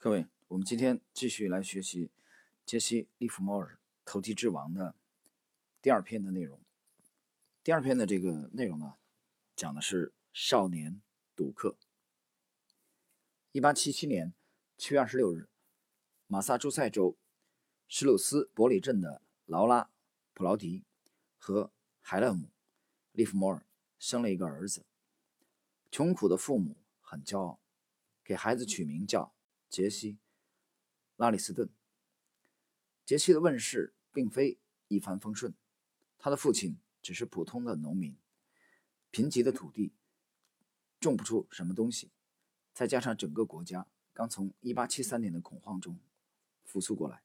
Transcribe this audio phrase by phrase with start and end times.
[0.00, 2.12] 各位，我们今天继续来学习
[2.64, 3.74] 杰西·利弗莫尔
[4.04, 4.94] 《投机之王》的
[5.82, 6.60] 第二篇的内容。
[7.64, 8.94] 第二篇的这个内容呢，
[9.56, 11.00] 讲的是少年
[11.34, 11.76] 赌客。
[13.50, 14.32] 一八七七年
[14.76, 15.48] 七月二十六日，
[16.28, 17.16] 马萨诸塞州
[17.88, 19.82] 施鲁斯伯里镇的劳拉·
[20.32, 20.84] 普劳迪
[21.38, 22.44] 和海勒姆·
[23.10, 23.66] 利弗莫尔
[23.98, 24.86] 生了一个儿子。
[25.90, 27.58] 穷苦的父母很骄傲，
[28.22, 29.34] 给孩子取名叫。
[29.68, 30.14] 杰西·
[31.16, 31.68] 拉里斯顿。
[33.04, 35.54] 杰西的问世并非一帆风顺，
[36.18, 38.16] 他的父亲只是普通的农民，
[39.10, 39.92] 贫瘠的土地
[40.98, 42.10] 种不出什么东西，
[42.72, 46.00] 再加上整个国家刚从1873年的恐慌中
[46.64, 47.22] 复苏过来，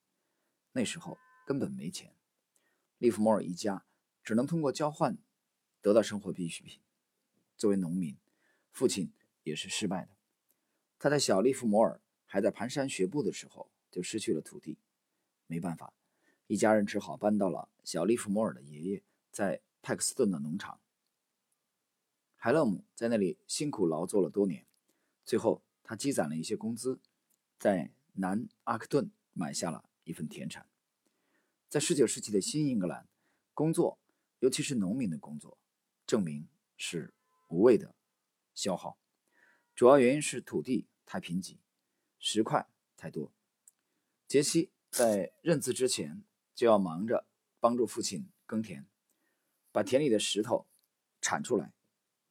[0.73, 2.15] 那时候根本没钱，
[2.97, 3.85] 利弗莫尔一家
[4.23, 5.17] 只能通过交换
[5.81, 6.81] 得到生活必需品。
[7.55, 8.17] 作为农民，
[8.71, 9.13] 父亲
[9.43, 10.11] 也是失败的。
[10.99, 12.01] 他在小利弗摩尔。
[12.33, 14.79] 还在蹒跚学步的时候，就失去了土地。
[15.45, 15.93] 没办法，
[16.47, 20.81] 一家人只好搬到了小利弗摩尔的爷爷在派克斯顿的农场。
[22.35, 24.65] 海勒姆在那里辛苦劳作了多年，
[25.23, 26.99] 最后他积攒了一些工资，
[27.59, 30.67] 在南阿克顿买下了一份田产。
[31.69, 33.07] 在19世纪的新英格兰，
[33.53, 33.99] 工作，
[34.39, 35.59] 尤其是农民的工作，
[36.07, 37.13] 证明是
[37.49, 37.93] 无谓的
[38.55, 38.97] 消耗，
[39.75, 41.59] 主要原因是土地太贫瘠。
[42.25, 43.33] 石块太多，
[44.29, 46.23] 杰西在认字之前
[46.55, 47.27] 就要忙着
[47.59, 48.87] 帮助父亲耕田，
[49.73, 50.65] 把田里的石头
[51.19, 51.73] 铲出来，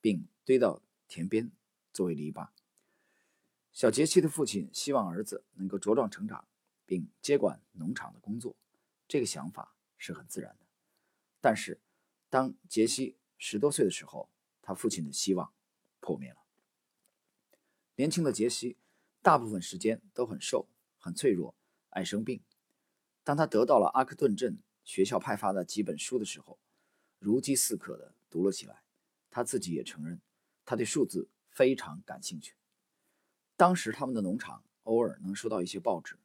[0.00, 1.52] 并堆到田边
[1.92, 2.48] 作为篱笆。
[3.70, 6.48] 小杰西的父亲希望儿子能够茁壮成长，
[6.86, 8.56] 并接管农场的工作，
[9.06, 10.66] 这个想法是很自然的。
[11.42, 11.78] 但是，
[12.30, 14.30] 当杰西十多岁的时候，
[14.62, 15.52] 他父亲的希望
[16.00, 16.38] 破灭了。
[17.96, 18.78] 年轻的杰西。
[19.22, 21.54] 大部分时间都很瘦，很脆弱，
[21.90, 22.42] 爱生病。
[23.22, 26.58] 当他得到了阿克顿镇学校派发的几本书的时候，
[27.20, 28.82] 如饥似渴地读了起来。
[29.30, 30.20] 他自己也承认，
[30.64, 32.54] 他对数字非常感兴趣。
[33.56, 36.18] 当时他们的农场偶尔能收到一些报纸，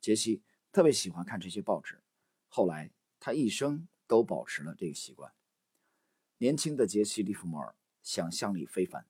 [0.00, 0.40] 杰西
[0.70, 2.00] 特别喜欢看这些报纸。
[2.46, 5.34] 后来他一生都保持了这个习惯。
[6.38, 9.04] 年轻的杰西·利弗莫尔想象力非凡，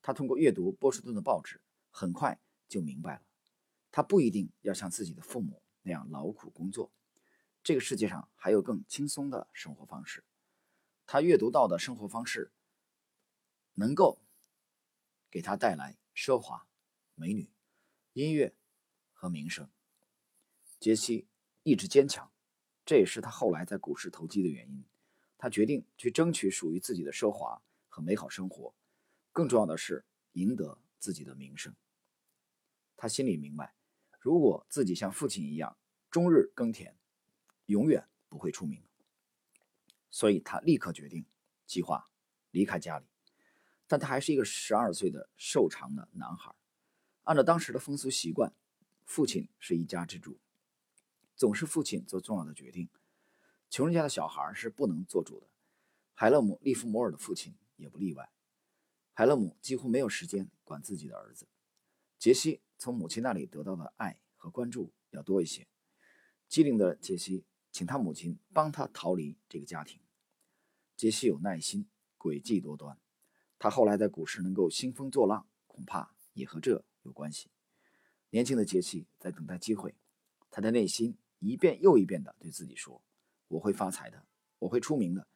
[0.00, 1.60] 他通过阅读波士顿的报纸，
[1.90, 2.40] 很快。
[2.72, 3.22] 就明白了，
[3.90, 6.90] 他不一定要像自己的父母那样劳苦工作，
[7.62, 10.24] 这个世界上还有更轻松的生活方式。
[11.04, 12.50] 他阅读到的生活方式，
[13.74, 14.22] 能够
[15.30, 16.66] 给他带来奢华、
[17.14, 17.52] 美女、
[18.14, 18.54] 音乐
[19.12, 19.68] 和名声。
[20.80, 21.28] 杰西
[21.62, 22.32] 意志坚强，
[22.86, 24.82] 这也是他后来在股市投机的原因。
[25.36, 28.74] 他决定去争取属于自己的奢华和美好生活，
[29.30, 31.74] 更重要的是赢得自己的名声。
[33.02, 33.74] 他心里明白，
[34.20, 35.76] 如果自己像父亲一样
[36.08, 36.96] 终日耕田，
[37.66, 38.80] 永远不会出名。
[40.08, 41.26] 所以他立刻决定
[41.66, 42.08] 计划
[42.52, 43.06] 离开家里。
[43.88, 46.54] 但他还是一个十二岁的瘦长的男孩。
[47.24, 48.54] 按照当时的风俗习惯，
[49.04, 50.38] 父亲是一家之主，
[51.34, 52.88] 总是父亲做重要的决定。
[53.68, 55.48] 穷人家的小孩是不能做主的。
[56.14, 58.30] 海勒姆·利弗摩尔的父亲也不例外。
[59.12, 61.48] 海勒姆几乎没有时间管自己的儿子
[62.16, 62.60] 杰西。
[62.82, 65.68] 从母亲那里得到的爱和关注要多一些。
[66.48, 70.00] 机灵的杰西请他母亲帮他逃离这个家庭。
[70.96, 71.88] 杰西有耐心，
[72.18, 72.98] 诡计多端。
[73.56, 77.52] 他后来在股市能够兴风作浪，恐怕也和这有关系。
[78.30, 79.94] 年轻的杰西在等待机会，
[80.50, 83.00] 他的内心一遍又一遍地对自己说
[83.46, 84.26] ：“我会发财的，
[84.58, 85.28] 我会出名的，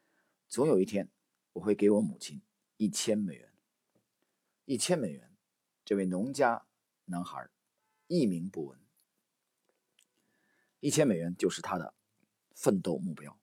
[0.49, 1.09] 总有一天
[1.53, 2.43] 我会给我母亲
[2.77, 3.53] 一千美元。”
[4.67, 5.31] 一千美元，
[5.85, 6.67] 这位农家。
[7.07, 7.49] 男孩
[8.07, 8.79] 一鸣不闻，
[10.81, 11.95] 一千美元就是他的
[12.55, 13.39] 奋斗目标。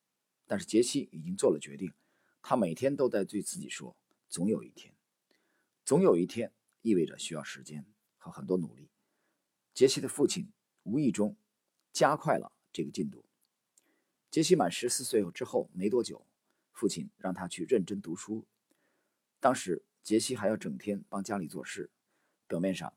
[0.46, 1.94] 但是杰西已经做了决定，
[2.41, 3.97] 他每天都在对自己说
[4.29, 4.94] ：“总有一天，
[5.84, 6.53] 总有一天。”
[6.84, 7.85] 意味着需要时间
[8.18, 8.90] 和很多努力。
[9.74, 10.51] 杰西的父亲
[10.83, 11.38] 无意中
[11.94, 13.24] 加快了这个进度。
[14.30, 16.27] 杰西满十四岁之后没多久，
[16.74, 18.45] 父亲让他去认真读书。
[19.39, 21.89] 当时杰西还要整天帮家里做事，
[22.48, 22.94] 表面上。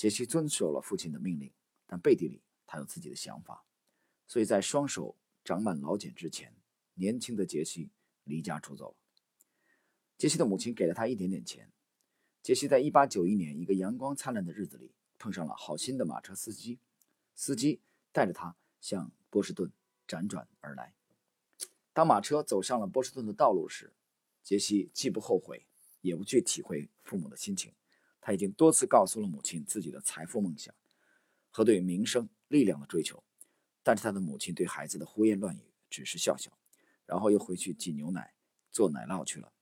[0.00, 1.52] 杰西遵守了父亲的命令，
[1.86, 3.66] 但背地里他有自己的想法，
[4.26, 5.14] 所以在双手
[5.44, 6.56] 长满老茧之前，
[6.94, 7.90] 年轻的杰西
[8.24, 8.96] 离家出走了。
[10.16, 11.70] 杰西的母亲给了他一点点钱。
[12.42, 16.78] 杰西在1891年一个阳光灿烂的日子里碰上了好心的马车司机，
[17.34, 19.70] 司机带着他向波士顿
[20.08, 20.94] 辗转而来。
[21.92, 23.92] 当马车走上了波士顿的道路时，
[24.42, 25.66] 杰西既不后悔，
[26.00, 27.74] 也不去体会父母的心情。
[28.30, 30.72] 他已经多次告诉了母亲自己的财富梦想。
[31.50, 33.24] 和对名声、力量的追求。
[33.82, 36.56] 但是他的母亲对孩子的胡言乱语只是笑笑，
[37.06, 38.32] 然后又回去挤牛奶、
[38.70, 39.52] 做奶酪去了。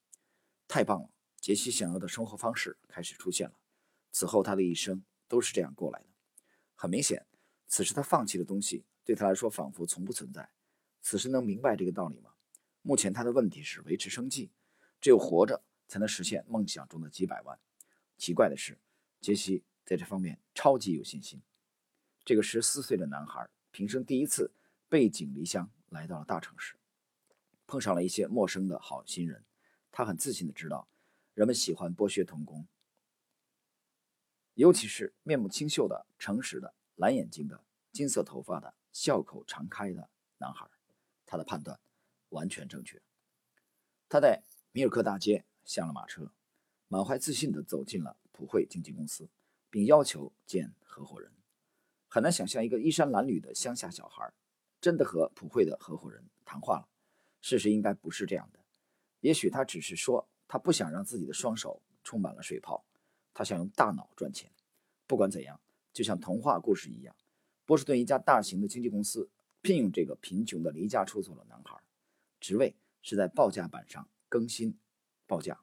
[0.66, 1.08] 太棒了！
[1.40, 3.54] 杰西想要的生活方式开始出现了。
[4.12, 6.06] 此后他的一生都是这样过来的。
[6.74, 7.24] 很明显，
[7.66, 10.50] 此时他放弃的东西对他来说仿佛从不存在。
[11.00, 12.32] 此时能明白这个道理吗？
[12.82, 14.50] 目前他的问题是维持生计，
[15.00, 17.58] 只有活着才能实现梦想中的几百万。
[18.18, 18.76] 奇怪的是，
[19.20, 21.40] 杰西在这方面超级有信心。
[22.24, 24.52] 这个十四岁的男孩平生第一次
[24.88, 26.76] 背井离乡来到了大城市，
[27.66, 29.44] 碰上了一些陌生的好心人。
[29.92, 30.88] 他很自信的知道，
[31.32, 32.66] 人们喜欢剥削童工，
[34.54, 40.68] 尤其是面目清秀的、诚实的、蓝眼睛的、金色头发的、笑口常开的男孩。
[41.24, 41.78] 他的判断
[42.30, 43.00] 完全正确。
[44.08, 44.42] 他在
[44.72, 46.32] 米尔克大街下了马车，
[46.88, 49.28] 满怀自信地走进了普惠经纪公司，
[49.70, 51.30] 并要求见合伙人。
[52.08, 54.32] 很难想象一个衣衫褴褛的乡下小孩
[54.80, 56.88] 真的和普惠的合伙人谈话了。
[57.40, 58.58] 事实应该不是这样的。
[59.20, 62.84] 也许他只是说他不想让自己的双手充满了水泡，
[63.32, 64.50] 他想用大脑赚钱。
[65.06, 65.60] 不管怎样，
[65.92, 67.14] 就像童话故事一样，
[67.66, 69.30] 波士顿一家大型的经纪公司。
[69.60, 71.82] 聘用这个贫穷的离家出走的男孩，
[72.38, 74.78] 职位是在报价板上更新
[75.26, 75.60] 报价，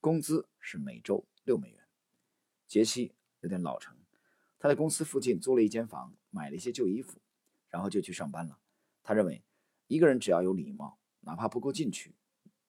[0.00, 1.84] 工资是每周六美元。
[2.68, 3.96] 杰西有点老成，
[4.56, 7.20] 他在公司附近租了一间房，买了一些旧衣服，
[7.68, 8.60] 然后就去上班了。
[9.02, 9.42] 他认为，
[9.88, 12.14] 一个人只要有礼貌，哪怕不够进取，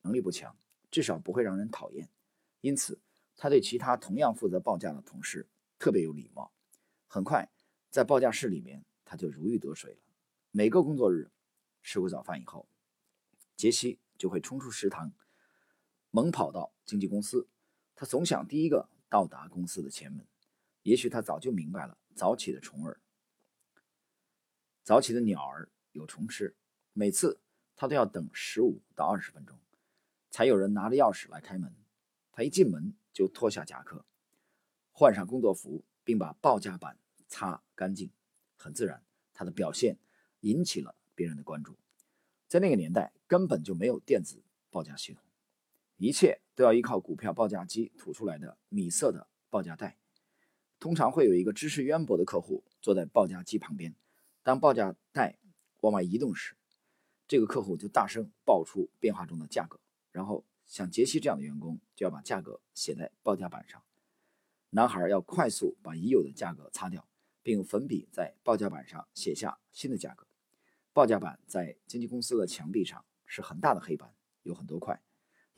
[0.01, 0.57] 能力不强，
[0.89, 2.09] 至少不会让人讨厌。
[2.61, 2.99] 因此，
[3.37, 5.47] 他对其他同样负责报价的同事
[5.77, 6.51] 特别有礼貌。
[7.07, 7.51] 很快，
[7.91, 9.99] 在报价室里面，他就如鱼得水了。
[10.49, 11.29] 每个工作日，
[11.83, 12.67] 吃过早饭以后，
[13.55, 15.13] 杰西就会冲出食堂，
[16.11, 17.47] 猛跑到经纪公司。
[17.95, 20.25] 他总想第一个到达公司的前门。
[20.83, 22.99] 也许他早就明白了，早起的虫儿，
[24.83, 26.55] 早起的鸟儿有虫吃。
[26.93, 27.39] 每次
[27.75, 29.59] 他都要等十五到二十分钟，
[30.29, 31.73] 才有人拿着钥匙来开门。
[32.31, 34.05] 他一进门就脱下夹克，
[34.91, 36.97] 换上工作服，并把报价板
[37.27, 38.11] 擦干净。
[38.55, 39.03] 很自然，
[39.33, 39.97] 他的表现。
[40.41, 41.77] 引起了别人的关注。
[42.47, 45.21] 在那个年代，根本就没有电子报价系统，
[45.99, 49.97] 一切都要依靠股票报价机吐出来的米色的报价带。
[50.79, 53.93] 通常会有一个知识渊博的客户坐在报价机旁边，
[54.41, 55.37] 当报价带
[55.81, 56.55] 往外移动时，
[57.27, 59.77] 这个客户就大声报出变化中的价格，
[60.13, 63.83] 然后像杰西这样的员工就要把价格写在报价板上。
[64.69, 67.05] 男孩要快速把已有的价格擦掉，
[67.43, 70.25] 并用粉笔在报价板上写下新的价格。
[70.93, 75.01] 报价板在经纪公司的墙壁上是很大的黑板，有很多块，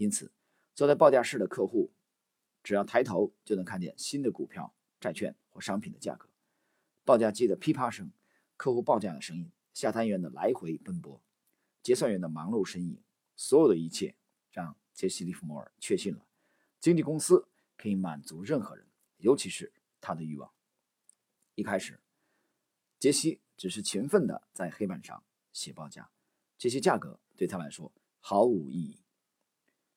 [0.02, 0.32] 因此
[0.74, 1.92] 坐在报价室的客户
[2.64, 6.28] 只要抬头就能看见新的股票、债券或商品的价格。
[7.06, 8.12] 报价机的噼啪声、
[8.58, 11.22] 客户报价的声音、下单员的来回奔波、
[11.84, 13.00] 结算员的忙碌身影，
[13.36, 14.16] 所有的一切
[14.50, 16.26] 让杰西·利弗莫尔确信了
[16.80, 18.88] 经纪公司可以满足任何人，
[19.18, 20.52] 尤其是他的欲望。
[21.54, 22.00] 一开始，
[22.98, 25.24] 杰西只是勤奋地在黑板上。
[25.54, 26.10] 写报价，
[26.58, 29.01] 这些价格对他来说毫无意义。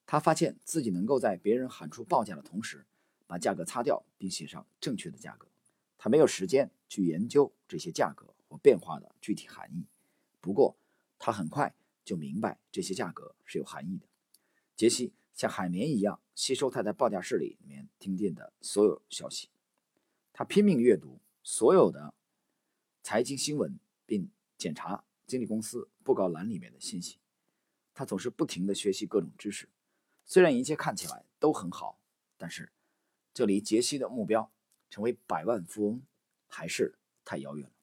[0.06, 2.86] 他发现自己能够在别人喊出报价的同时，
[3.26, 5.48] 把价格擦掉并写上正确的价格。
[5.96, 9.86] 他没有时间去研究这些价格或变化的具体含义。
[10.40, 10.76] 不过，
[11.18, 14.06] 他很快就明白这些价格是有含义的。
[14.76, 19.48] 杰西像海绵一样吸收他在报价室里面听见的所有消息。
[20.32, 22.12] 他拼命阅读所有的
[23.02, 25.04] 财经新闻，并检查。
[25.26, 27.16] 经纪公司布告栏里面的信息，
[27.94, 29.66] 他总是不停地学习各种知识。
[30.24, 31.98] 虽然一切看起来都很好，
[32.36, 32.72] 但是
[33.32, 34.50] 这离杰西的目标
[34.90, 36.02] 成为百万富翁
[36.48, 37.74] 还是太遥远了。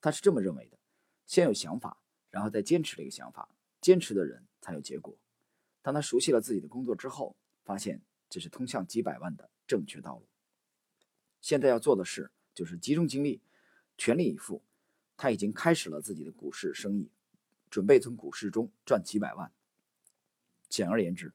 [0.00, 0.78] 他是这么认为的：
[1.26, 1.96] 先有想法，
[2.30, 3.48] 然后再坚持这个想法，
[3.80, 5.16] 坚持的人才有结果。
[5.80, 10.26] 当他熟悉了自己的工作之后，发现这是通向几百万的正确道路。
[11.40, 13.40] 现在要做的事就是集中精力，
[13.96, 14.62] 全力以赴。
[15.16, 17.08] 他已经开始了自己的股市生意，
[17.70, 19.52] 准备从股市中赚几百万。
[20.68, 21.32] 简而言之，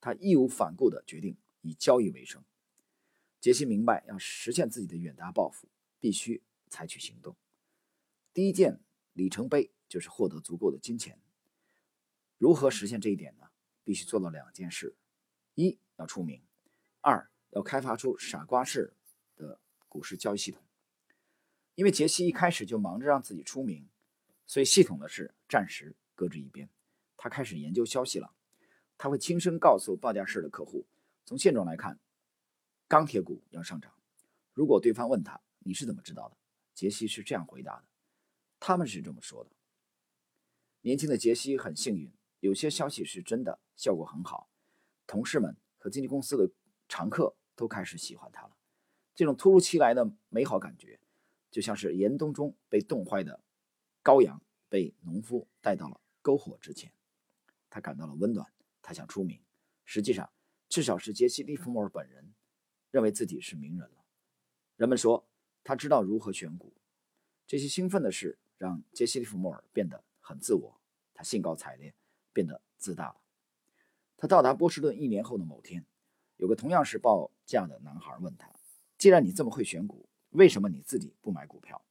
[0.00, 2.44] 他义无反顾地决定以交易为生。
[3.40, 5.68] 杰西明白，要实现自己的远大抱负，
[6.00, 7.36] 必须采取行动。
[8.32, 8.80] 第一件
[9.12, 11.20] 里程碑就是获得足够的金钱。
[12.36, 13.48] 如何实现这一点呢？
[13.84, 14.96] 必须做到两件事：
[15.54, 16.42] 一要出名，
[17.00, 18.94] 二要开发出傻瓜式
[19.34, 20.62] 的股市交易系统。
[21.74, 23.88] 因为杰西一开始就忙着让自己出名，
[24.46, 26.68] 所以系统的事暂时搁置一边。
[27.16, 28.34] 他开始研究消息了。
[28.98, 30.84] 他会轻声告诉报价室的客户
[31.24, 31.98] ：“从现状来看，
[32.88, 33.92] 钢铁股要上涨。”
[34.52, 36.36] 如果对方问他：“你是怎么知道的？”
[36.74, 37.84] 杰西是这样回答的
[38.58, 39.50] ：“他们是这么说的。”
[40.82, 44.50] 年轻的杰西很幸运，有些消息是真的，效果很好，
[45.06, 46.50] 同事们和经纪公司的
[46.88, 48.56] 常客都开始喜欢他了。
[49.14, 51.00] 这种突如其来的美好感觉，
[51.50, 53.40] 就像是严冬中被冻坏的
[54.02, 56.92] 羔羊被农夫带到了篝火之前，
[57.68, 58.50] 他感到了温暖。
[58.88, 59.38] 他想出名，
[59.84, 60.30] 实际上，
[60.66, 62.32] 至少是杰西·利弗莫尔本人
[62.90, 64.02] 认为自己是名人了。
[64.76, 65.28] 人们说
[65.62, 66.72] 他知道如何选股。
[67.46, 70.80] 这些兴奋的事让杰西·利弗莫尔变得很自我，
[71.12, 71.94] 他兴高采烈，
[72.32, 73.16] 变得自大了。
[74.16, 75.84] 他到达波士顿一年后的某天，
[76.38, 78.50] 有个同样是报价的男孩问他
[78.96, 81.84] ：“既然你这么会选股，为什么你自己不买股票？”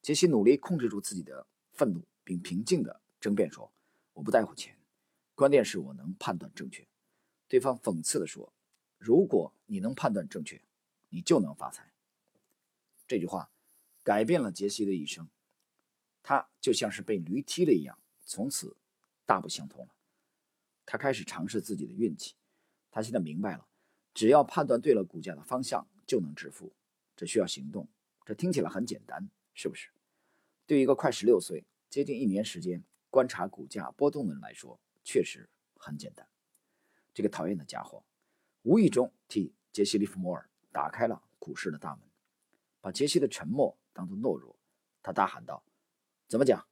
[0.00, 3.72] 杰西努力控制住自己的愤怒，并平静地争辩说
[4.14, 4.76] ：“我不在乎钱。”
[5.40, 6.86] 关键是我能判断正确。
[7.48, 8.52] 对方讽刺地说
[9.00, 10.60] ：“如果你能判断正确，
[11.08, 11.94] 你就能发财。”
[13.08, 13.50] 这句话
[14.02, 15.30] 改变了杰西的一生，
[16.22, 18.76] 他就像是被驴踢了一样，从此
[19.24, 19.94] 大不相同了。
[20.84, 22.34] 他开始尝试自己的运气。
[22.90, 23.66] 他现在明白了，
[24.12, 26.70] 只要判断对了股价的方向，就能致富。
[27.16, 27.88] 这需要行动。
[28.26, 29.88] 这听起来很简单，是不是？
[30.66, 34.78] 对于一个快十六岁、接近一年时间观察股价波动的人来说，
[35.12, 36.24] 确实很简单，
[37.12, 38.04] 这个讨厌的家伙
[38.62, 42.08] 无意中替杰西·利弗莫尔打开了股市的大门，
[42.80, 44.56] 把杰西的沉默当作懦弱。
[45.02, 45.64] 他大喊道
[46.30, 46.64] ：“怎么讲？”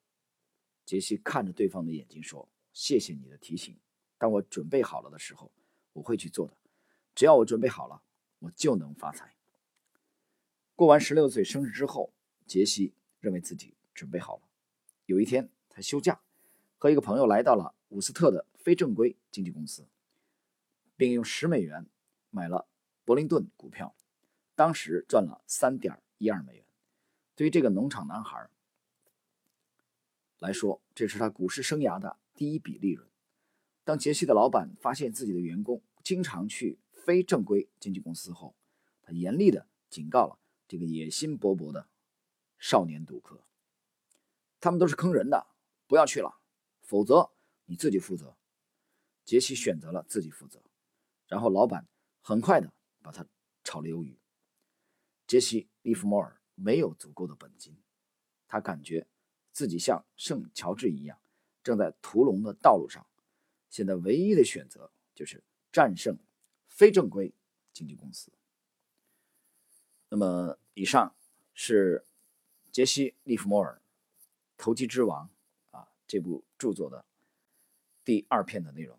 [0.87, 3.77] 杰西看着对方的眼睛说：“谢谢你的提醒。
[4.17, 5.51] 当我准备好了的时候，
[5.93, 6.57] 我会去做的。
[7.17, 8.01] 只要我准备好了，
[8.39, 9.35] 我就能发财。”
[10.77, 12.15] 过完十六岁生日之后，
[12.47, 14.43] 杰西认为自己准备好了。
[15.07, 16.21] 有一天，他休假，
[16.77, 17.75] 和一个朋友来到了。
[17.89, 19.87] 伍斯特的非正规经纪公司，
[20.97, 21.87] 并用十美元
[22.31, 22.69] 买了
[23.05, 23.95] 伯林顿股票，
[24.55, 26.65] 当时赚了三点一二美元。
[27.35, 28.51] 对于这个农场男孩
[30.39, 33.09] 来说，这是他股市生涯的第一笔利润。
[33.85, 38.55] 当杰西的老板发现自己的员工经常去非正规经纪公司后，
[39.01, 41.89] 他严厉的警告了这个野心勃勃的
[42.59, 43.43] 少年赌客
[44.61, 45.47] ：“他们都是坑人的，
[45.87, 46.39] 不要去了，
[46.83, 47.31] 否则。”
[47.69, 48.35] 你自己负责。
[49.25, 50.63] 杰西选择了自己负责，
[51.27, 51.87] 然后老板
[52.23, 52.73] 很快的
[53.03, 53.27] 把他
[53.63, 54.19] 炒了鱿鱼。
[55.27, 57.77] 杰西·利弗莫尔没有足够的本金，
[58.47, 59.07] 他感觉
[59.53, 61.21] 自己像圣乔治一样，
[61.63, 63.07] 正在屠龙的道路上。
[63.69, 66.19] 现在唯一的选择就是战胜
[66.67, 67.35] 非正规
[67.75, 68.33] 经纪公司。
[70.09, 71.15] 那么，以上
[71.53, 72.07] 是
[72.73, 73.83] 杰西·利弗莫尔
[74.57, 75.29] 《投机之王》
[75.77, 77.05] 啊这部著作的。
[78.09, 78.99] 第二篇的内容，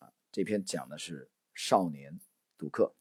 [0.00, 2.20] 啊，这篇讲的是少年
[2.58, 2.94] 赌客。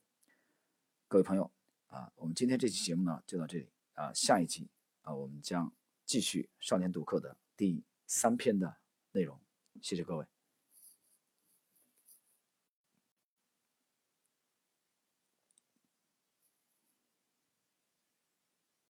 [1.10, 1.52] 各位朋友，
[1.88, 4.70] 啊，我们今天这期节目呢就到这里，啊，下一期
[5.02, 5.70] 啊我们将
[6.06, 8.78] 继续少年赌客的第三篇的
[9.12, 9.38] 内容。
[9.82, 10.26] 谢谢各位。